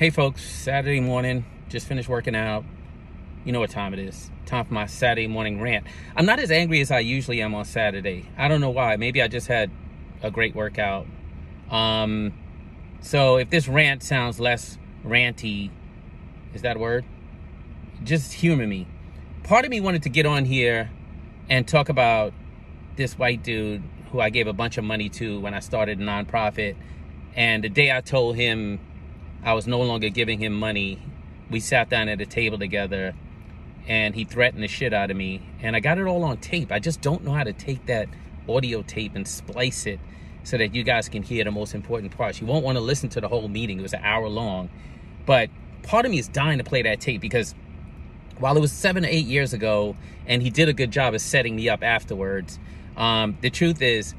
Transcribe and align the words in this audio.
Hey 0.00 0.08
folks, 0.08 0.42
Saturday 0.42 0.98
morning, 1.00 1.44
just 1.68 1.86
finished 1.86 2.08
working 2.08 2.34
out. 2.34 2.64
You 3.44 3.52
know 3.52 3.60
what 3.60 3.68
time 3.68 3.92
it 3.92 3.98
is. 3.98 4.30
Time 4.46 4.64
for 4.64 4.72
my 4.72 4.86
Saturday 4.86 5.26
morning 5.26 5.60
rant. 5.60 5.86
I'm 6.16 6.24
not 6.24 6.38
as 6.38 6.50
angry 6.50 6.80
as 6.80 6.90
I 6.90 7.00
usually 7.00 7.42
am 7.42 7.54
on 7.54 7.66
Saturday. 7.66 8.24
I 8.38 8.48
don't 8.48 8.62
know 8.62 8.70
why. 8.70 8.96
Maybe 8.96 9.20
I 9.20 9.28
just 9.28 9.46
had 9.46 9.70
a 10.22 10.30
great 10.30 10.54
workout. 10.54 11.06
Um, 11.70 12.32
so 13.02 13.36
if 13.36 13.50
this 13.50 13.68
rant 13.68 14.02
sounds 14.02 14.40
less 14.40 14.78
ranty, 15.04 15.70
is 16.54 16.62
that 16.62 16.76
a 16.76 16.78
word? 16.78 17.04
Just 18.02 18.32
humor 18.32 18.66
me. 18.66 18.86
Part 19.42 19.66
of 19.66 19.70
me 19.70 19.82
wanted 19.82 20.04
to 20.04 20.08
get 20.08 20.24
on 20.24 20.46
here 20.46 20.90
and 21.50 21.68
talk 21.68 21.90
about 21.90 22.32
this 22.96 23.18
white 23.18 23.42
dude 23.42 23.82
who 24.12 24.20
I 24.20 24.30
gave 24.30 24.46
a 24.46 24.54
bunch 24.54 24.78
of 24.78 24.84
money 24.84 25.10
to 25.10 25.38
when 25.40 25.52
I 25.52 25.60
started 25.60 26.00
a 26.00 26.02
nonprofit. 26.02 26.76
And 27.36 27.62
the 27.62 27.68
day 27.68 27.94
I 27.94 28.00
told 28.00 28.36
him 28.36 28.80
I 29.42 29.54
was 29.54 29.66
no 29.66 29.80
longer 29.80 30.08
giving 30.08 30.38
him 30.38 30.52
money, 30.52 31.00
we 31.50 31.60
sat 31.60 31.88
down 31.88 32.08
at 32.08 32.20
a 32.20 32.26
table 32.26 32.58
together 32.58 33.14
and 33.88 34.14
he 34.14 34.24
threatened 34.24 34.62
the 34.62 34.68
shit 34.68 34.92
out 34.92 35.10
of 35.10 35.16
me. 35.16 35.42
And 35.62 35.74
I 35.74 35.80
got 35.80 35.98
it 35.98 36.06
all 36.06 36.22
on 36.24 36.38
tape. 36.38 36.70
I 36.70 36.78
just 36.78 37.00
don't 37.00 37.24
know 37.24 37.32
how 37.32 37.44
to 37.44 37.52
take 37.52 37.86
that 37.86 38.08
audio 38.48 38.82
tape 38.82 39.14
and 39.14 39.26
splice 39.26 39.86
it 39.86 39.98
so 40.42 40.56
that 40.58 40.74
you 40.74 40.82
guys 40.82 41.08
can 41.08 41.22
hear 41.22 41.44
the 41.44 41.50
most 41.50 41.74
important 41.74 42.16
parts. 42.16 42.40
You 42.40 42.46
won't 42.46 42.64
want 42.64 42.76
to 42.76 42.80
listen 42.80 43.08
to 43.10 43.20
the 43.20 43.28
whole 43.28 43.48
meeting. 43.48 43.78
It 43.78 43.82
was 43.82 43.92
an 43.92 44.02
hour 44.02 44.28
long. 44.28 44.70
But 45.26 45.50
part 45.82 46.04
of 46.04 46.10
me 46.10 46.18
is 46.18 46.28
dying 46.28 46.58
to 46.58 46.64
play 46.64 46.82
that 46.82 47.00
tape 47.00 47.20
because 47.20 47.54
while 48.38 48.56
it 48.56 48.60
was 48.60 48.72
seven 48.72 49.04
or 49.04 49.08
eight 49.08 49.26
years 49.26 49.52
ago 49.52 49.96
and 50.26 50.42
he 50.42 50.50
did 50.50 50.68
a 50.68 50.72
good 50.72 50.90
job 50.90 51.14
of 51.14 51.20
setting 51.20 51.56
me 51.56 51.68
up 51.68 51.82
afterwards, 51.82 52.58
um, 52.96 53.36
the 53.40 53.50
truth 53.50 53.82
is, 53.82 54.14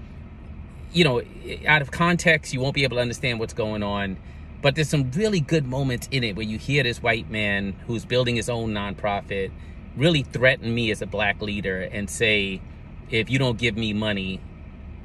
you 0.94 1.04
know, 1.04 1.22
out 1.66 1.82
of 1.82 1.92
context, 1.92 2.54
you 2.54 2.60
won't 2.60 2.76
be 2.76 2.84
able 2.84 2.98
to 2.98 3.02
understand 3.02 3.40
what's 3.40 3.54
going 3.54 3.84
on. 3.84 4.18
But 4.62 4.76
there's 4.76 4.90
some 4.90 5.10
really 5.12 5.40
good 5.40 5.66
moments 5.66 6.08
in 6.12 6.24
it 6.24 6.36
where 6.36 6.46
you 6.46 6.58
hear 6.58 6.84
this 6.84 7.02
white 7.02 7.30
man 7.30 7.74
who's 7.88 8.06
building 8.06 8.36
his 8.36 8.50
own 8.50 8.74
nonprofit 8.74 9.52
really 9.96 10.24
threaten 10.24 10.74
me 10.74 10.92
as 10.92 11.02
a 11.02 11.08
black 11.08 11.42
leader 11.42 11.82
and 11.82 12.10
say, 12.10 12.62
if 13.10 13.30
you 13.30 13.40
don't 13.40 13.58
give 13.58 13.76
me 13.76 13.92
money 13.94 14.40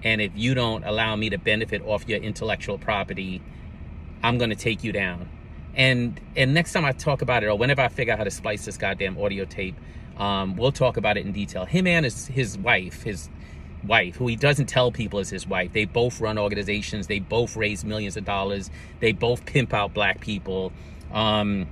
and 0.04 0.20
if 0.20 0.32
you 0.34 0.54
don't 0.54 0.84
allow 0.84 1.16
me 1.16 1.30
to 1.30 1.38
benefit 1.38 1.82
off 1.82 2.06
your 2.08 2.18
intellectual 2.18 2.78
property, 2.78 3.42
I'm 4.22 4.38
going 4.38 4.50
to 4.50 4.56
take 4.56 4.84
you 4.84 4.92
down. 4.92 5.28
And 5.74 6.20
and 6.36 6.54
next 6.54 6.72
time 6.72 6.84
I 6.84 6.92
talk 6.92 7.22
about 7.22 7.42
it, 7.42 7.48
or 7.48 7.58
whenever 7.58 7.82
I 7.82 7.88
figure 7.88 8.12
out 8.12 8.18
how 8.18 8.24
to 8.24 8.30
splice 8.30 8.64
this 8.64 8.76
goddamn 8.78 9.18
audio 9.18 9.44
tape, 9.44 9.76
um, 10.16 10.56
we'll 10.56 10.72
talk 10.72 10.96
about 10.96 11.16
it 11.16 11.26
in 11.26 11.32
detail. 11.32 11.66
Him 11.66 11.86
and 11.86 12.04
his, 12.04 12.26
his 12.28 12.56
wife, 12.56 13.02
his 13.02 13.28
wife, 13.86 14.16
who 14.16 14.26
he 14.26 14.36
doesn't 14.36 14.66
tell 14.66 14.92
people 14.92 15.18
is 15.18 15.30
his 15.30 15.46
wife. 15.46 15.72
They 15.72 15.84
both 15.84 16.20
run 16.20 16.38
organizations. 16.38 17.06
They 17.06 17.20
both 17.20 17.56
raise 17.56 17.84
millions 17.84 18.16
of 18.16 18.24
dollars. 18.24 18.70
They 19.00 19.12
both 19.12 19.46
pimp 19.46 19.72
out 19.72 19.94
black 19.94 20.20
people. 20.20 20.72
Um, 21.12 21.66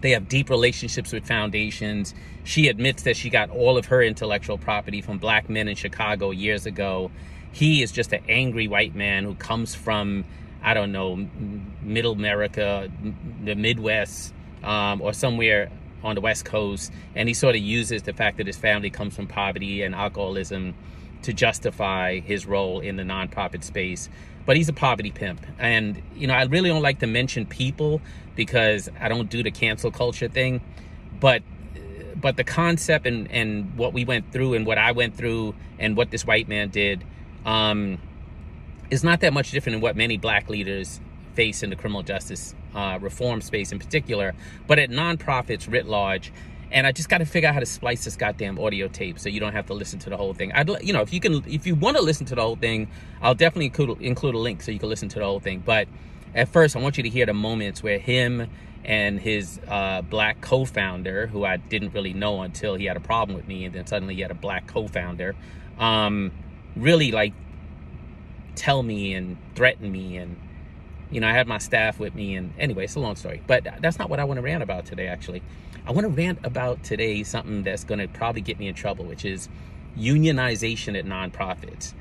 they 0.00 0.10
have 0.10 0.28
deep 0.28 0.50
relationships 0.50 1.12
with 1.12 1.26
foundations. 1.26 2.14
She 2.44 2.68
admits 2.68 3.04
that 3.04 3.16
she 3.16 3.30
got 3.30 3.50
all 3.50 3.78
of 3.78 3.86
her 3.86 4.02
intellectual 4.02 4.58
property 4.58 5.00
from 5.00 5.18
black 5.18 5.48
men 5.48 5.68
in 5.68 5.76
Chicago 5.76 6.32
years 6.32 6.66
ago. 6.66 7.10
He 7.52 7.82
is 7.82 7.92
just 7.92 8.12
an 8.12 8.24
angry 8.28 8.66
white 8.66 8.94
man 8.94 9.24
who 9.24 9.34
comes 9.36 9.74
from, 9.74 10.24
I 10.62 10.74
don't 10.74 10.90
know, 10.90 11.28
middle 11.82 12.12
America, 12.12 12.90
the 13.44 13.54
Midwest, 13.54 14.34
um, 14.64 15.00
or 15.00 15.12
somewhere 15.12 15.70
on 16.02 16.16
the 16.16 16.20
West 16.20 16.44
Coast. 16.44 16.92
And 17.14 17.28
he 17.28 17.34
sort 17.34 17.54
of 17.54 17.62
uses 17.62 18.02
the 18.02 18.12
fact 18.12 18.38
that 18.38 18.48
his 18.48 18.56
family 18.56 18.90
comes 18.90 19.14
from 19.14 19.28
poverty 19.28 19.82
and 19.82 19.94
alcoholism 19.94 20.74
to 21.22 21.32
justify 21.32 22.20
his 22.20 22.46
role 22.46 22.80
in 22.80 22.96
the 22.96 23.02
nonprofit 23.02 23.62
space. 23.64 24.08
But 24.44 24.56
he's 24.56 24.68
a 24.68 24.72
poverty 24.72 25.12
pimp. 25.12 25.46
And, 25.58 26.02
you 26.16 26.26
know, 26.26 26.34
I 26.34 26.44
really 26.44 26.68
don't 26.68 26.82
like 26.82 26.98
to 27.00 27.06
mention 27.06 27.46
people 27.46 28.00
because 28.34 28.88
I 29.00 29.08
don't 29.08 29.30
do 29.30 29.42
the 29.42 29.50
cancel 29.50 29.90
culture 29.90 30.28
thing. 30.28 30.60
But 31.20 31.42
but 32.22 32.36
the 32.36 32.44
concept 32.44 33.06
and, 33.06 33.30
and 33.32 33.76
what 33.76 33.92
we 33.92 34.04
went 34.04 34.32
through 34.32 34.54
and 34.54 34.64
what 34.64 34.78
I 34.78 34.92
went 34.92 35.16
through 35.16 35.54
and 35.78 35.96
what 35.96 36.10
this 36.10 36.24
white 36.24 36.48
man 36.48 36.70
did 36.70 37.04
um, 37.44 37.98
is 38.90 39.02
not 39.02 39.20
that 39.20 39.32
much 39.32 39.50
different 39.50 39.74
than 39.74 39.80
what 39.82 39.96
many 39.96 40.16
black 40.18 40.48
leaders 40.48 41.00
face 41.34 41.62
in 41.62 41.70
the 41.70 41.76
criminal 41.76 42.02
justice 42.02 42.54
uh, 42.74 42.98
reform 43.00 43.40
space 43.40 43.72
in 43.72 43.78
particular, 43.78 44.34
but 44.66 44.78
at 44.78 44.88
nonprofits 44.88 45.70
writ 45.70 45.86
large 45.86 46.32
and 46.72 46.86
I 46.86 46.92
just 46.92 47.08
got 47.08 47.18
to 47.18 47.26
figure 47.26 47.48
out 47.48 47.54
how 47.54 47.60
to 47.60 47.66
splice 47.66 48.04
this 48.04 48.16
goddamn 48.16 48.58
audio 48.58 48.88
tape 48.88 49.18
so 49.18 49.28
you 49.28 49.40
don't 49.40 49.52
have 49.52 49.66
to 49.66 49.74
listen 49.74 49.98
to 50.00 50.10
the 50.10 50.16
whole 50.16 50.34
thing. 50.34 50.52
I'd, 50.52 50.68
you 50.82 50.92
know, 50.92 51.02
if 51.02 51.12
you 51.12 51.20
can, 51.20 51.44
if 51.46 51.66
you 51.66 51.74
want 51.74 51.96
to 51.96 52.02
listen 52.02 52.26
to 52.26 52.34
the 52.34 52.40
whole 52.40 52.56
thing, 52.56 52.88
I'll 53.20 53.34
definitely 53.34 53.66
include, 53.66 54.00
include 54.00 54.34
a 54.34 54.38
link 54.38 54.62
so 54.62 54.72
you 54.72 54.78
can 54.78 54.88
listen 54.88 55.08
to 55.10 55.18
the 55.18 55.24
whole 55.24 55.40
thing. 55.40 55.62
But 55.64 55.86
at 56.34 56.48
first, 56.48 56.74
I 56.74 56.80
want 56.80 56.96
you 56.96 57.02
to 57.02 57.08
hear 57.10 57.26
the 57.26 57.34
moments 57.34 57.82
where 57.82 57.98
him 57.98 58.48
and 58.84 59.20
his 59.20 59.60
uh, 59.68 60.02
black 60.02 60.40
co-founder, 60.40 61.28
who 61.28 61.44
I 61.44 61.58
didn't 61.58 61.94
really 61.94 62.14
know 62.14 62.42
until 62.42 62.74
he 62.74 62.86
had 62.86 62.96
a 62.96 63.00
problem 63.00 63.36
with 63.36 63.46
me, 63.46 63.64
and 63.66 63.74
then 63.74 63.86
suddenly 63.86 64.14
he 64.14 64.22
had 64.22 64.30
a 64.30 64.34
black 64.34 64.66
co-founder, 64.66 65.36
um, 65.78 66.32
really 66.74 67.12
like 67.12 67.34
tell 68.54 68.82
me 68.82 69.14
and 69.14 69.36
threaten 69.54 69.90
me 69.90 70.16
and 70.16 70.36
you 71.12 71.20
know, 71.20 71.28
I 71.28 71.32
had 71.32 71.46
my 71.46 71.58
staff 71.58 72.00
with 72.00 72.14
me, 72.14 72.34
and 72.36 72.54
anyway, 72.58 72.84
it's 72.84 72.94
a 72.94 73.00
long 73.00 73.16
story. 73.16 73.42
But 73.46 73.66
that's 73.80 73.98
not 73.98 74.08
what 74.08 74.18
I 74.18 74.24
want 74.24 74.38
to 74.38 74.42
rant 74.42 74.62
about 74.62 74.86
today, 74.86 75.08
actually. 75.08 75.42
I 75.86 75.92
want 75.92 76.04
to 76.04 76.08
rant 76.08 76.38
about 76.44 76.82
today 76.84 77.22
something 77.22 77.62
that's 77.62 77.84
going 77.84 78.00
to 78.00 78.08
probably 78.08 78.40
get 78.40 78.58
me 78.58 78.68
in 78.68 78.74
trouble, 78.74 79.04
which 79.04 79.24
is 79.24 79.48
unionization 79.98 80.98
at 80.98 81.04
nonprofits. 81.04 81.94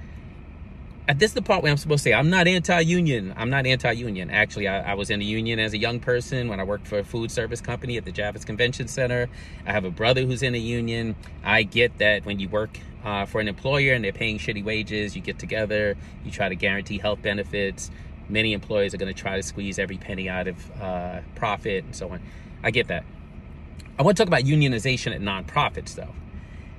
At 1.07 1.19
this 1.19 1.31
is 1.31 1.33
the 1.33 1.41
part 1.41 1.63
where 1.63 1.71
I'm 1.71 1.77
supposed 1.77 2.03
to 2.03 2.09
say 2.09 2.13
I'm 2.13 2.29
not 2.29 2.47
anti-union. 2.47 3.33
I'm 3.35 3.49
not 3.49 3.65
anti-union. 3.65 4.29
Actually, 4.29 4.67
I, 4.67 4.91
I, 4.91 4.93
was 4.93 5.09
in 5.09 5.19
a 5.19 5.23
union 5.23 5.59
as 5.59 5.73
a 5.73 5.77
young 5.77 5.99
person 5.99 6.47
when 6.47 6.59
I 6.59 6.63
worked 6.63 6.87
for 6.87 6.99
a 6.99 7.03
food 7.03 7.31
service 7.31 7.59
company 7.59 7.97
at 7.97 8.05
the 8.05 8.11
Javits 8.11 8.45
Convention 8.45 8.87
Center. 8.87 9.27
I 9.65 9.71
have 9.71 9.83
a 9.83 9.89
brother 9.89 10.21
who's 10.21 10.43
in 10.43 10.53
a 10.53 10.59
union. 10.59 11.15
I 11.43 11.63
get 11.63 11.97
that 11.97 12.23
when 12.23 12.39
you 12.39 12.47
work 12.47 12.77
uh, 13.03 13.25
for 13.25 13.41
an 13.41 13.47
employer 13.47 13.93
and 13.93 14.05
they're 14.05 14.13
paying 14.13 14.37
shitty 14.37 14.63
wages, 14.63 15.15
you 15.15 15.21
get 15.21 15.39
together, 15.39 15.97
you 16.23 16.31
try 16.31 16.47
to 16.47 16.55
guarantee 16.55 16.99
health 16.99 17.21
benefits 17.21 17.89
many 18.31 18.53
employers 18.53 18.93
are 18.93 18.97
going 18.97 19.13
to 19.13 19.19
try 19.19 19.35
to 19.35 19.43
squeeze 19.43 19.77
every 19.77 19.97
penny 19.97 20.29
out 20.29 20.47
of 20.47 20.81
uh, 20.81 21.19
profit 21.35 21.83
and 21.83 21.95
so 21.95 22.09
on. 22.09 22.21
I 22.63 22.71
get 22.71 22.87
that. 22.87 23.03
I 23.97 24.03
want 24.03 24.17
to 24.17 24.23
talk 24.23 24.27
about 24.27 24.43
unionization 24.43 25.13
at 25.13 25.21
nonprofits 25.21 25.95
though. 25.95 26.13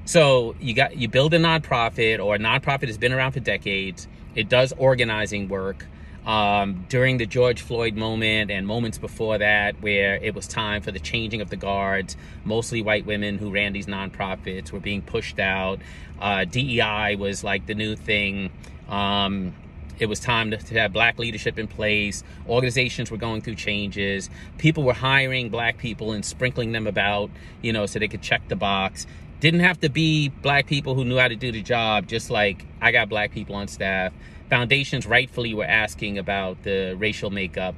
So 0.05 0.57
you 0.61 0.75
got 0.75 0.97
you 0.97 1.09
build 1.09 1.35
a 1.35 1.39
nonprofit 1.39 2.25
or 2.25 2.35
a 2.35 2.39
nonprofit 2.39 2.89
has 2.89 2.99
been 2.99 3.13
around 3.13 3.33
for 3.33 3.41
decades. 3.41 4.09
It 4.35 4.49
does 4.49 4.73
organizing 4.77 5.49
work. 5.49 5.87
Um, 6.27 6.87
during 6.89 7.19
the 7.19 7.27
George 7.27 7.63
Floyd 7.63 7.97
moment 7.97 8.53
and 8.53 8.65
moments 8.65 8.97
before 8.97 9.39
that, 9.39 9.83
where 9.83 10.15
it 10.17 10.37
was 10.37 10.47
time 10.47 10.81
for 10.81 10.93
the 10.93 11.01
changing 11.01 11.41
of 11.41 11.51
the 11.51 11.57
guards, 11.57 12.17
mostly 12.45 12.81
white 12.81 13.07
women 13.07 13.39
who 13.39 13.51
ran 13.51 13.73
these 13.73 13.87
nonprofits 13.87 14.71
were 14.71 14.79
being 14.79 15.03
pushed 15.03 15.41
out. 15.41 15.81
Uh, 16.21 16.45
DEI 16.45 17.17
was 17.19 17.43
like 17.43 17.67
the 17.67 17.75
new 17.75 17.97
thing. 17.97 18.53
Um, 18.89 19.53
it 19.99 20.07
was 20.07 20.21
time 20.21 20.51
to, 20.51 20.57
to, 20.57 20.79
have 20.79 20.93
black 20.93 21.19
leadership 21.19 21.59
in 21.59 21.69
place. 21.69 22.25
Organizations 22.49 23.11
were 23.11 23.17
going 23.17 23.43
through 23.43 23.57
changes. 23.57 24.31
People 24.59 24.83
were 24.83 24.93
hiring 24.93 25.49
black 25.49 25.79
people 25.79 26.13
and 26.13 26.25
sprinkling 26.25 26.73
them 26.73 26.87
about, 26.87 27.31
you 27.61 27.73
know, 27.73 27.87
so 27.87 27.99
they 27.99 28.09
could 28.09 28.23
check 28.23 28.47
the 28.49 28.57
box. 28.57 29.07
Didn't 29.41 29.61
have 29.61 29.81
to 29.81 29.89
be 29.89 30.29
black 30.29 30.67
people 30.67 30.95
who 30.95 31.05
knew 31.05 31.19
how 31.19 31.29
to 31.29 31.37
do 31.37 31.53
the 31.53 31.63
job, 31.63 32.07
just 32.07 32.31
like 32.31 32.65
I 32.81 32.93
got 32.93 33.09
black 33.09 33.33
people 33.33 33.55
on 33.55 33.69
staff. 33.69 34.13
Foundations 34.49 35.07
rightfully 35.07 35.55
were 35.55 35.65
asking 35.65 36.19
about 36.19 36.63
the 36.63 36.95
racial 36.99 37.31
makeup 37.31 37.75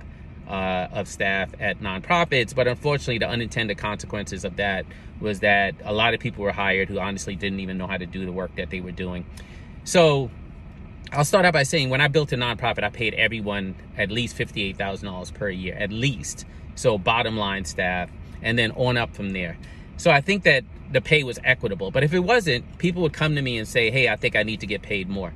uh, 0.48 0.88
of 0.92 1.08
staff 1.08 1.50
at 1.60 1.81
nonprofits, 1.81 2.54
but 2.54 2.69
unfortunately, 2.69 3.19
the 3.19 3.28
unintended 3.28 3.78
consequences 3.78 4.44
of 4.44 4.56
that 4.56 4.84
was 5.20 5.41
that 5.41 5.75
a 5.84 5.92
lot 5.92 6.14
of 6.14 6.20
people 6.20 6.44
were 6.44 6.52
hired 6.52 6.88
who 6.88 6.98
honestly 6.98 7.36
didn't 7.36 7.60
even 7.60 7.78
know 7.78 7.86
how 7.86 7.96
to 7.96 8.06
do 8.06 8.26
the 8.26 8.32
work 8.32 8.54
that 8.56 8.70
they 8.70 8.81
were 8.81 8.92
doing. 8.92 9.25
So 9.84 10.31
I'll 11.12 11.25
start 11.25 11.44
out 11.44 11.53
by 11.53 11.62
saying 11.62 11.91
when 11.91 12.00
I 12.00 12.09
built 12.09 12.32
a 12.32 12.37
nonprofit, 12.37 12.82
I 12.82 12.91
paid 12.91 13.15
everyone 13.15 13.76
at 13.97 14.10
least 14.10 14.37
$58,000 14.37 15.34
per 15.34 15.48
year, 15.48 15.75
at 15.75 15.92
least. 15.92 16.44
So 16.75 16.99
bottom 16.99 17.37
line 17.37 17.64
staff, 17.64 18.11
and 18.43 18.58
then 18.58 18.73
on 18.73 18.96
up 18.96 19.14
from 19.14 19.31
there. 19.31 19.56
So 19.96 20.11
I 20.11 20.20
think 20.20 20.43
that 20.43 20.64
the 20.90 21.00
pay 21.00 21.23
was 21.23 21.38
equitable. 21.44 21.90
But 21.90 22.05
if 22.05 22.12
it 22.12 22.20
wasn't, 22.20 22.79
people 22.79 23.02
would 23.02 23.12
come 23.12 23.34
to 23.37 23.43
me 23.43 23.58
and 23.58 23.67
say, 23.67 23.90
hey, 23.90 24.08
I 24.08 24.17
think 24.17 24.37
I 24.37 24.43
need 24.43 24.61
to 24.61 24.67
get 24.67 24.82
paid 24.82 25.08
more. 25.08 25.32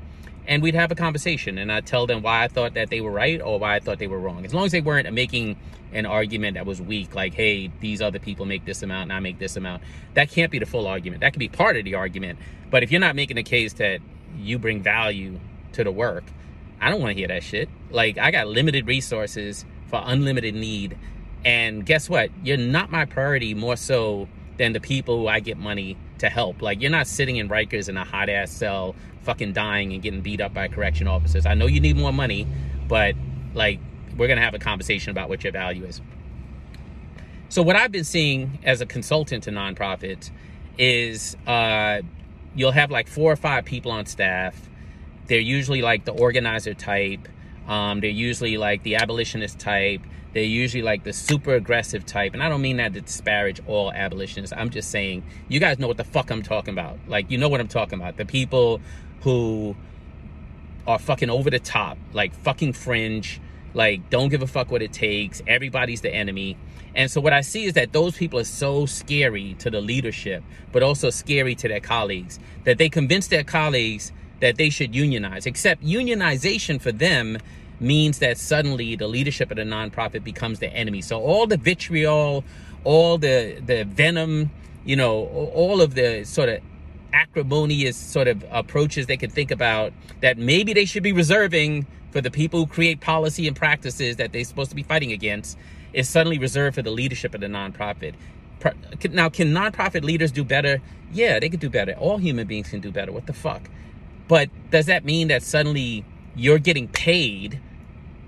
And 0.46 0.62
we'd 0.62 0.74
have 0.74 0.90
a 0.90 0.94
conversation 0.94 1.58
and 1.58 1.70
I'd 1.70 1.86
tell 1.86 2.06
them 2.06 2.22
why 2.22 2.42
I 2.42 2.48
thought 2.48 2.74
that 2.74 2.88
they 2.88 3.00
were 3.00 3.10
right 3.10 3.40
or 3.40 3.58
why 3.58 3.76
I 3.76 3.80
thought 3.80 3.98
they 3.98 4.06
were 4.06 4.18
wrong. 4.18 4.46
As 4.46 4.54
long 4.54 4.64
as 4.64 4.72
they 4.72 4.80
weren't 4.80 5.12
making 5.12 5.56
an 5.92 6.06
argument 6.06 6.54
that 6.54 6.64
was 6.64 6.80
weak, 6.80 7.14
like, 7.14 7.34
hey, 7.34 7.70
these 7.80 8.00
other 8.00 8.18
people 8.18 8.46
make 8.46 8.64
this 8.64 8.82
amount 8.82 9.04
and 9.04 9.12
I 9.12 9.20
make 9.20 9.38
this 9.38 9.56
amount. 9.56 9.82
That 10.14 10.30
can't 10.30 10.50
be 10.50 10.58
the 10.58 10.66
full 10.66 10.86
argument. 10.86 11.20
That 11.20 11.34
can 11.34 11.38
be 11.38 11.48
part 11.48 11.76
of 11.76 11.84
the 11.84 11.94
argument. 11.94 12.38
But 12.70 12.82
if 12.82 12.90
you're 12.90 13.00
not 13.00 13.14
making 13.14 13.36
a 13.36 13.42
case 13.42 13.74
that 13.74 14.00
you 14.38 14.58
bring 14.58 14.82
value 14.82 15.38
to 15.72 15.84
the 15.84 15.92
work. 15.92 16.24
I 16.80 16.90
don't 16.90 17.00
want 17.00 17.12
to 17.12 17.18
hear 17.18 17.28
that 17.28 17.42
shit. 17.42 17.68
Like, 17.90 18.18
I 18.18 18.30
got 18.30 18.46
limited 18.46 18.86
resources 18.86 19.64
for 19.86 20.00
unlimited 20.04 20.54
need. 20.54 20.96
And 21.44 21.84
guess 21.84 22.08
what? 22.08 22.30
You're 22.42 22.56
not 22.56 22.90
my 22.90 23.04
priority 23.04 23.54
more 23.54 23.76
so 23.76 24.28
than 24.58 24.72
the 24.72 24.80
people 24.80 25.18
who 25.18 25.28
I 25.28 25.40
get 25.40 25.56
money 25.56 25.96
to 26.18 26.28
help. 26.28 26.62
Like, 26.62 26.80
you're 26.80 26.90
not 26.90 27.06
sitting 27.06 27.36
in 27.36 27.48
Rikers 27.48 27.88
in 27.88 27.96
a 27.96 28.04
hot 28.04 28.28
ass 28.28 28.50
cell, 28.50 28.94
fucking 29.22 29.52
dying 29.52 29.92
and 29.92 30.02
getting 30.02 30.20
beat 30.20 30.40
up 30.40 30.54
by 30.54 30.68
correction 30.68 31.08
officers. 31.08 31.46
I 31.46 31.54
know 31.54 31.66
you 31.66 31.80
need 31.80 31.96
more 31.96 32.12
money, 32.12 32.46
but 32.86 33.14
like, 33.54 33.80
we're 34.16 34.26
going 34.26 34.38
to 34.38 34.44
have 34.44 34.54
a 34.54 34.58
conversation 34.58 35.10
about 35.10 35.28
what 35.28 35.44
your 35.44 35.52
value 35.52 35.84
is. 35.84 36.00
So 37.48 37.62
what 37.62 37.76
I've 37.76 37.92
been 37.92 38.04
seeing 38.04 38.58
as 38.62 38.80
a 38.80 38.86
consultant 38.86 39.44
to 39.44 39.50
nonprofits 39.50 40.30
is 40.76 41.36
uh, 41.46 42.02
you'll 42.54 42.72
have 42.72 42.90
like 42.90 43.08
four 43.08 43.32
or 43.32 43.36
five 43.36 43.64
people 43.64 43.90
on 43.90 44.06
staff. 44.06 44.68
They're 45.28 45.40
usually 45.40 45.82
like 45.82 46.04
the 46.04 46.12
organizer 46.12 46.74
type. 46.74 47.28
Um, 47.68 48.00
they're 48.00 48.10
usually 48.10 48.56
like 48.56 48.82
the 48.82 48.96
abolitionist 48.96 49.58
type. 49.58 50.00
They're 50.34 50.42
usually 50.42 50.82
like 50.82 51.04
the 51.04 51.12
super 51.12 51.54
aggressive 51.54 52.04
type. 52.04 52.34
And 52.34 52.42
I 52.42 52.48
don't 52.48 52.62
mean 52.62 52.78
that 52.78 52.94
to 52.94 53.00
disparage 53.00 53.60
all 53.66 53.92
abolitionists. 53.92 54.54
I'm 54.56 54.70
just 54.70 54.90
saying, 54.90 55.24
you 55.48 55.60
guys 55.60 55.78
know 55.78 55.86
what 55.86 55.96
the 55.96 56.04
fuck 56.04 56.30
I'm 56.30 56.42
talking 56.42 56.72
about. 56.72 56.98
Like, 57.06 57.30
you 57.30 57.38
know 57.38 57.48
what 57.48 57.60
I'm 57.60 57.68
talking 57.68 57.98
about. 57.98 58.16
The 58.16 58.26
people 58.26 58.80
who 59.20 59.76
are 60.86 60.98
fucking 60.98 61.28
over 61.28 61.50
the 61.50 61.58
top, 61.58 61.98
like 62.12 62.34
fucking 62.34 62.72
fringe, 62.72 63.40
like 63.74 64.08
don't 64.10 64.30
give 64.30 64.42
a 64.42 64.46
fuck 64.46 64.70
what 64.70 64.80
it 64.80 64.92
takes. 64.92 65.42
Everybody's 65.46 66.00
the 66.00 66.12
enemy. 66.12 66.56
And 66.94 67.10
so 67.10 67.20
what 67.20 67.32
I 67.32 67.42
see 67.42 67.64
is 67.64 67.74
that 67.74 67.92
those 67.92 68.16
people 68.16 68.38
are 68.38 68.44
so 68.44 68.86
scary 68.86 69.54
to 69.58 69.70
the 69.70 69.80
leadership, 69.80 70.42
but 70.72 70.82
also 70.82 71.10
scary 71.10 71.54
to 71.56 71.68
their 71.68 71.80
colleagues, 71.80 72.38
that 72.64 72.78
they 72.78 72.88
convince 72.88 73.28
their 73.28 73.44
colleagues 73.44 74.12
that 74.40 74.56
they 74.56 74.70
should 74.70 74.94
unionize. 74.94 75.46
Except 75.46 75.82
unionization 75.84 76.80
for 76.80 76.92
them 76.92 77.38
means 77.80 78.18
that 78.18 78.38
suddenly 78.38 78.96
the 78.96 79.06
leadership 79.06 79.50
of 79.50 79.56
the 79.56 79.62
nonprofit 79.62 80.24
becomes 80.24 80.58
the 80.58 80.68
enemy. 80.68 81.00
So 81.00 81.20
all 81.20 81.46
the 81.46 81.56
vitriol, 81.56 82.44
all 82.84 83.18
the 83.18 83.60
the 83.64 83.84
venom, 83.84 84.50
you 84.84 84.96
know, 84.96 85.26
all 85.54 85.80
of 85.80 85.94
the 85.94 86.24
sort 86.24 86.48
of 86.48 86.60
acrimonious 87.12 87.96
sort 87.96 88.28
of 88.28 88.44
approaches 88.50 89.06
they 89.06 89.16
could 89.16 89.32
think 89.32 89.50
about 89.50 89.92
that 90.20 90.36
maybe 90.36 90.72
they 90.74 90.84
should 90.84 91.02
be 91.02 91.12
reserving 91.12 91.86
for 92.10 92.20
the 92.20 92.30
people 92.30 92.60
who 92.60 92.66
create 92.66 93.00
policy 93.00 93.46
and 93.46 93.56
practices 93.56 94.16
that 94.16 94.32
they're 94.32 94.44
supposed 94.44 94.70
to 94.70 94.76
be 94.76 94.82
fighting 94.82 95.12
against 95.12 95.58
is 95.92 96.08
suddenly 96.08 96.38
reserved 96.38 96.74
for 96.74 96.82
the 96.82 96.90
leadership 96.90 97.34
of 97.34 97.40
the 97.40 97.46
nonprofit. 97.46 98.14
Now, 99.10 99.28
can 99.28 99.52
nonprofit 99.52 100.02
leaders 100.02 100.32
do 100.32 100.44
better? 100.44 100.80
Yeah, 101.12 101.38
they 101.38 101.48
could 101.48 101.60
do 101.60 101.70
better. 101.70 101.92
All 101.92 102.18
human 102.18 102.46
beings 102.46 102.70
can 102.70 102.80
do 102.80 102.90
better. 102.90 103.12
What 103.12 103.26
the 103.26 103.32
fuck? 103.32 103.62
But 104.28 104.50
does 104.70 104.86
that 104.86 105.04
mean 105.04 105.28
that 105.28 105.42
suddenly 105.42 106.04
you're 106.36 106.58
getting 106.58 106.88
paid 106.88 107.60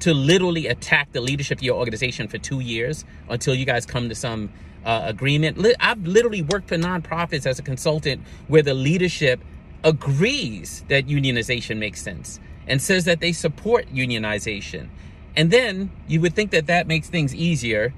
to 0.01 0.15
literally 0.15 0.67
attack 0.67 1.13
the 1.13 1.21
leadership 1.21 1.59
of 1.59 1.63
your 1.63 1.77
organization 1.77 2.27
for 2.29 2.39
two 2.39 2.61
years 2.61 3.05
until 3.29 3.55
you 3.55 3.67
guys 3.67 3.87
come 3.87 4.09
to 4.09 4.15
some 4.15 4.51
uh, 4.85 5.03
agreement? 5.05 5.65
I've 5.81 6.07
literally 6.07 6.43
worked 6.43 6.69
for 6.69 6.77
nonprofits 6.77 7.47
as 7.47 7.59
a 7.59 7.63
consultant 7.63 8.23
where 8.49 8.63
the 8.63 8.75
leadership 8.75 9.45
agrees 9.85 10.85
that 10.89 11.07
unionization 11.07 11.79
makes 11.79 12.03
sense 12.03 12.41
and 12.67 12.83
says 12.83 13.05
that 13.05 13.21
they 13.21 13.33
support 13.33 13.93
unionization 13.93 14.89
and 15.37 15.51
then 15.51 15.91
you 16.09 16.21
would 16.21 16.35
think 16.35 16.51
that 16.51 16.67
that 16.67 16.87
makes 16.87 17.09
things 17.09 17.35
easier. 17.35 17.95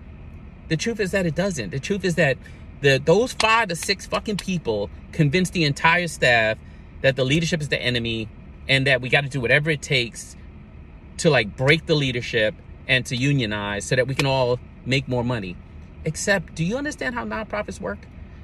The 0.69 0.77
truth 0.77 1.01
is 1.01 1.11
that 1.13 1.27
it 1.27 1.35
doesn't. 1.35 1.71
The 1.71 1.81
truth 1.81 2.05
is 2.05 2.15
that 2.17 2.39
the 2.81 3.01
those 3.05 3.33
five 3.33 3.69
to 3.69 3.77
six 3.77 4.07
fucking 4.07 4.37
people 4.37 4.91
convince 5.13 5.51
the 5.51 5.65
entire 5.65 6.09
staff 6.09 6.59
that 7.03 7.17
the 7.17 7.25
leadership 7.25 7.61
is 7.61 7.69
the 7.69 7.81
enemy 7.81 8.29
and 8.69 8.87
that 8.87 9.01
we 9.01 9.09
got 9.09 9.23
to 9.23 9.29
do 9.29 9.41
whatever 9.41 9.71
it 9.71 9.83
takes 9.83 10.37
to 11.19 11.31
like 11.31 11.57
break 11.57 11.87
the 11.87 11.95
leadership 11.95 12.55
and 12.89 13.05
to 13.07 13.17
unionize 13.17 13.85
so 13.85 13.97
that 13.97 14.07
we 14.07 14.15
can 14.15 14.27
all 14.27 14.59
make 14.87 15.07
more 15.09 15.23
money. 15.23 15.57
Except, 16.05 16.55
do 16.55 16.65
you 16.65 16.77
understand 16.77 17.15
how 17.15 17.25
nonprofits 17.25 17.81
work? 17.81 17.99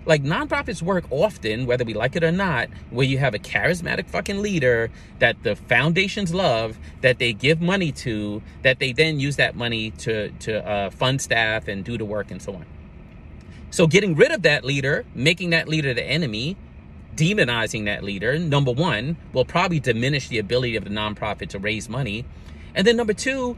Like 0.06 0.22
nonprofits 0.22 0.80
work 0.80 1.04
often, 1.10 1.66
whether 1.66 1.84
we 1.84 1.92
like 1.92 2.16
it 2.16 2.24
or 2.24 2.32
not, 2.32 2.68
where 2.90 3.04
you 3.06 3.18
have 3.18 3.34
a 3.34 3.38
charismatic 3.38 4.08
fucking 4.08 4.40
leader 4.40 4.90
that 5.18 5.42
the 5.42 5.54
foundations 5.56 6.32
love, 6.32 6.78
that 7.02 7.18
they 7.18 7.32
give 7.32 7.60
money 7.60 7.92
to, 7.92 8.42
that 8.62 8.78
they 8.78 8.92
then 8.92 9.20
use 9.20 9.36
that 9.36 9.54
money 9.54 9.90
to 9.92 10.30
to 10.30 10.66
uh, 10.66 10.90
fund 10.90 11.20
staff 11.20 11.68
and 11.68 11.84
do 11.84 11.98
the 11.98 12.04
work 12.04 12.30
and 12.30 12.40
so 12.40 12.54
on. 12.54 12.64
So 13.70 13.86
getting 13.86 14.14
rid 14.14 14.30
of 14.30 14.42
that 14.42 14.64
leader, 14.64 15.04
making 15.14 15.50
that 15.50 15.68
leader 15.68 15.92
the 15.92 16.04
enemy, 16.04 16.56
demonizing 17.18 17.86
that 17.86 18.04
leader, 18.04 18.38
number 18.38 18.70
one, 18.70 19.16
will 19.32 19.44
probably 19.44 19.80
diminish 19.80 20.28
the 20.28 20.38
ability 20.38 20.76
of 20.76 20.84
the 20.84 20.90
nonprofit 20.90 21.48
to 21.48 21.58
raise 21.58 21.88
money. 21.88 22.24
And 22.74 22.86
then 22.86 22.96
number 22.96 23.12
two, 23.12 23.56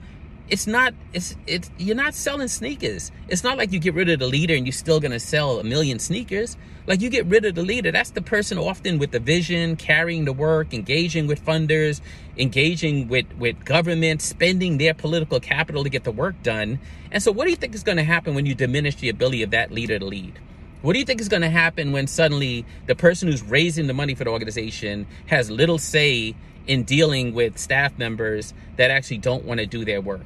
it's 0.49 0.67
not 0.67 0.95
it's 1.13 1.37
it's 1.47 1.71
you're 1.79 1.95
not 1.95 2.15
selling 2.15 2.49
sneakers. 2.49 3.13
It's 3.29 3.45
not 3.45 3.59
like 3.59 3.71
you 3.71 3.79
get 3.79 3.95
rid 3.95 4.09
of 4.09 4.19
the 4.19 4.27
leader 4.27 4.55
and 4.55 4.67
you're 4.67 4.73
still 4.73 5.01
to 5.01 5.21
sell 5.21 5.61
a 5.61 5.65
million 5.65 5.99
sneakers. 5.99 6.57
Like 6.87 7.03
you 7.03 7.11
get 7.11 7.27
rid 7.27 7.45
of 7.45 7.55
the 7.55 7.63
leader. 7.63 7.93
That's 7.93 8.11
the 8.11 8.23
person 8.23 8.59
often 8.59 8.99
with 8.99 9.13
the 9.13 9.21
vision 9.21 9.77
carrying 9.77 10.25
the 10.25 10.33
work 10.33 10.75
engaging 10.75 11.27
with 11.27 11.45
funders 11.45 12.01
engaging 12.37 13.09
with 13.09 13.27
with 13.39 13.65
government 13.65 14.23
spending 14.23 14.79
their 14.79 14.95
political 14.95 15.39
capital 15.39 15.85
to 15.85 15.91
get 15.91 16.05
the 16.05 16.11
work 16.11 16.43
done. 16.43 16.81
And 17.13 17.23
so 17.23 17.31
what 17.31 17.45
do 17.45 17.51
you 17.51 17.57
think 17.57 17.75
is 17.75 17.85
to 17.85 18.03
happen 18.03 18.35
when 18.35 18.47
you 18.47 18.55
diminish 18.55 18.97
the 18.97 19.11
ability 19.11 19.43
of 19.43 19.51
that 19.51 19.71
leader 19.71 19.99
to 19.99 20.05
lead 20.05 20.41
what 20.83 20.95
do 20.95 20.99
you 20.99 21.05
think 21.05 21.21
is 21.21 21.29
going 21.29 21.43
to 21.43 21.51
happen 21.51 21.93
when 21.93 22.07
suddenly 22.07 22.65
the 22.87 22.95
person 22.95 23.29
who's 23.29 23.43
raising 23.43 23.87
the 23.87 23.95
money 23.95 24.15
for 24.15 24.25
the 24.25 24.31
organization 24.31 25.07
has 25.27 25.51
little 25.51 25.79
say 25.79 26.35
in 26.67 26.85
dealing 26.85 27.35
with 27.35 27.59
staff 27.59 27.97
members 27.99 28.55
that 28.77 28.91
actually 28.91 29.19
don't 29.19 29.45
want 29.45 29.61
to 29.61 29.67
do 29.67 29.85
their 29.85 30.01
work 30.01 30.25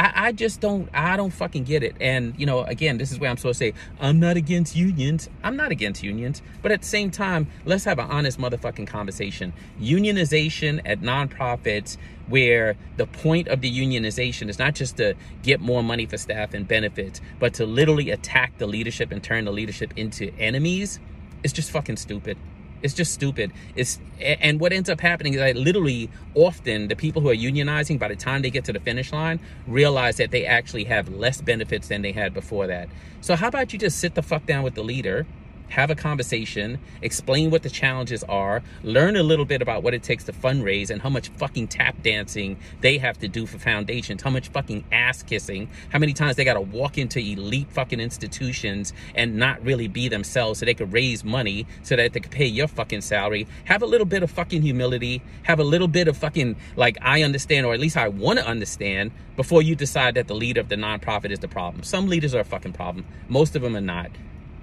I, 0.00 0.28
I 0.28 0.32
just 0.32 0.62
don't 0.62 0.88
I 0.94 1.18
don't 1.18 1.30
fucking 1.30 1.64
get 1.64 1.82
it. 1.82 1.94
And 2.00 2.34
you 2.38 2.46
know, 2.46 2.62
again, 2.62 2.96
this 2.96 3.12
is 3.12 3.18
where 3.18 3.28
I'm 3.28 3.36
supposed 3.36 3.58
to 3.58 3.66
say 3.66 3.74
I'm 4.00 4.18
not 4.18 4.38
against 4.38 4.74
unions. 4.74 5.28
I'm 5.44 5.56
not 5.56 5.72
against 5.72 6.02
unions, 6.02 6.40
but 6.62 6.72
at 6.72 6.80
the 6.80 6.88
same 6.88 7.10
time, 7.10 7.48
let's 7.66 7.84
have 7.84 7.98
an 7.98 8.10
honest 8.10 8.38
motherfucking 8.38 8.86
conversation. 8.86 9.52
Unionization 9.78 10.80
at 10.86 11.02
nonprofits 11.02 11.98
where 12.28 12.76
the 12.96 13.06
point 13.06 13.48
of 13.48 13.60
the 13.60 13.70
unionization 13.70 14.48
is 14.48 14.58
not 14.58 14.74
just 14.74 14.96
to 14.96 15.14
get 15.42 15.60
more 15.60 15.82
money 15.82 16.06
for 16.06 16.16
staff 16.16 16.54
and 16.54 16.66
benefits, 16.66 17.20
but 17.38 17.52
to 17.54 17.66
literally 17.66 18.08
attack 18.10 18.56
the 18.56 18.66
leadership 18.66 19.12
and 19.12 19.22
turn 19.22 19.44
the 19.44 19.52
leadership 19.52 19.92
into 19.96 20.32
enemies. 20.38 20.98
It's 21.44 21.52
just 21.52 21.70
fucking 21.70 21.98
stupid. 21.98 22.38
It's 22.82 22.94
just 22.94 23.12
stupid. 23.12 23.52
It's 23.74 24.00
and 24.20 24.60
what 24.60 24.72
ends 24.72 24.88
up 24.90 25.00
happening 25.00 25.34
is 25.34 25.40
that 25.40 25.56
literally 25.56 26.10
often 26.34 26.88
the 26.88 26.96
people 26.96 27.22
who 27.22 27.30
are 27.30 27.34
unionizing 27.34 27.98
by 27.98 28.08
the 28.08 28.16
time 28.16 28.42
they 28.42 28.50
get 28.50 28.64
to 28.66 28.72
the 28.72 28.80
finish 28.80 29.12
line 29.12 29.40
realize 29.66 30.16
that 30.16 30.30
they 30.30 30.46
actually 30.46 30.84
have 30.84 31.08
less 31.08 31.40
benefits 31.40 31.88
than 31.88 32.02
they 32.02 32.12
had 32.12 32.34
before 32.34 32.66
that. 32.66 32.88
So 33.20 33.36
how 33.36 33.48
about 33.48 33.72
you 33.72 33.78
just 33.78 33.98
sit 33.98 34.14
the 34.14 34.22
fuck 34.22 34.46
down 34.46 34.62
with 34.62 34.74
the 34.74 34.82
leader 34.82 35.26
have 35.70 35.90
a 35.90 35.94
conversation, 35.94 36.78
explain 37.00 37.50
what 37.50 37.62
the 37.62 37.70
challenges 37.70 38.22
are, 38.24 38.62
learn 38.82 39.16
a 39.16 39.22
little 39.22 39.44
bit 39.44 39.62
about 39.62 39.82
what 39.82 39.94
it 39.94 40.02
takes 40.02 40.24
to 40.24 40.32
fundraise 40.32 40.90
and 40.90 41.00
how 41.00 41.08
much 41.08 41.28
fucking 41.30 41.68
tap 41.68 42.02
dancing 42.02 42.58
they 42.80 42.98
have 42.98 43.18
to 43.18 43.28
do 43.28 43.46
for 43.46 43.58
foundations, 43.58 44.22
how 44.22 44.30
much 44.30 44.48
fucking 44.48 44.84
ass 44.92 45.22
kissing, 45.22 45.68
how 45.90 45.98
many 45.98 46.12
times 46.12 46.36
they 46.36 46.44
got 46.44 46.54
to 46.54 46.60
walk 46.60 46.98
into 46.98 47.20
elite 47.20 47.70
fucking 47.70 48.00
institutions 48.00 48.92
and 49.14 49.36
not 49.36 49.64
really 49.64 49.88
be 49.88 50.08
themselves 50.08 50.58
so 50.58 50.66
they 50.66 50.74
could 50.74 50.92
raise 50.92 51.24
money 51.24 51.66
so 51.82 51.96
that 51.96 52.12
they 52.12 52.20
could 52.20 52.32
pay 52.32 52.46
your 52.46 52.68
fucking 52.68 53.00
salary. 53.00 53.46
Have 53.64 53.82
a 53.82 53.86
little 53.86 54.06
bit 54.06 54.22
of 54.22 54.30
fucking 54.30 54.62
humility, 54.62 55.22
have 55.44 55.60
a 55.60 55.64
little 55.64 55.88
bit 55.88 56.08
of 56.08 56.16
fucking 56.16 56.56
like 56.76 56.98
I 57.00 57.22
understand 57.22 57.64
or 57.64 57.74
at 57.74 57.80
least 57.80 57.96
I 57.96 58.08
want 58.08 58.40
to 58.40 58.46
understand 58.46 59.12
before 59.36 59.62
you 59.62 59.76
decide 59.76 60.14
that 60.16 60.26
the 60.26 60.34
leader 60.34 60.60
of 60.60 60.68
the 60.68 60.76
nonprofit 60.76 61.30
is 61.30 61.38
the 61.38 61.48
problem. 61.48 61.84
Some 61.84 62.08
leaders 62.08 62.34
are 62.34 62.40
a 62.40 62.44
fucking 62.44 62.72
problem. 62.72 63.06
Most 63.28 63.54
of 63.54 63.62
them 63.62 63.76
are 63.76 63.80
not. 63.80 64.10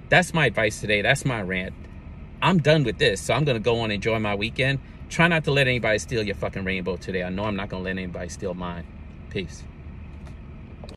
That's 0.08 0.32
my 0.32 0.46
advice 0.46 0.80
today. 0.80 1.02
That's 1.02 1.24
my 1.24 1.42
rant. 1.42 1.74
I'm 2.40 2.58
done 2.58 2.84
with 2.84 2.98
this, 2.98 3.20
so 3.20 3.34
I'm 3.34 3.44
gonna 3.44 3.58
go 3.58 3.80
on 3.80 3.84
and 3.84 3.94
enjoy 3.94 4.18
my 4.18 4.34
weekend. 4.34 4.78
Try 5.10 5.28
not 5.28 5.44
to 5.44 5.50
let 5.50 5.66
anybody 5.66 5.98
steal 5.98 6.22
your 6.22 6.34
fucking 6.34 6.64
rainbow 6.64 6.96
today. 6.96 7.22
I 7.22 7.30
know 7.30 7.44
I'm 7.44 7.56
not 7.56 7.68
gonna 7.68 7.84
let 7.84 7.90
anybody 7.90 8.28
steal 8.28 8.54
mine. 8.54 8.86
Peace. 9.30 9.62